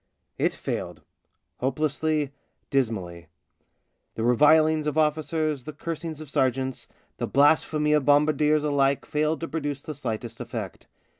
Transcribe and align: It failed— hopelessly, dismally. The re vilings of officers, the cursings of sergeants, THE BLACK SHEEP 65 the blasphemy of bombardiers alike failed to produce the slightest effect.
It 0.39 0.55
failed— 0.55 1.03
hopelessly, 1.59 2.31
dismally. 2.71 3.27
The 4.15 4.23
re 4.23 4.35
vilings 4.35 4.87
of 4.87 4.97
officers, 4.97 5.63
the 5.65 5.73
cursings 5.73 6.19
of 6.19 6.27
sergeants, 6.27 6.87
THE 7.19 7.27
BLACK 7.27 7.59
SHEEP 7.59 7.59
65 7.59 7.71
the 7.75 7.77
blasphemy 7.77 7.93
of 7.93 8.05
bombardiers 8.05 8.63
alike 8.63 9.05
failed 9.05 9.41
to 9.41 9.47
produce 9.47 9.83
the 9.83 9.93
slightest 9.93 10.39
effect. 10.41 10.87